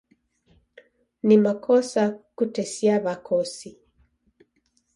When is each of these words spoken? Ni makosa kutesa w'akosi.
Ni 1.27 1.35
makosa 1.45 2.03
kutesa 2.37 2.93
w'akosi. 3.03 3.69